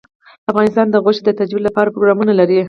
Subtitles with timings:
[0.51, 2.57] افغانستان د غوښې د ترویج لپاره پروګرامونه لري.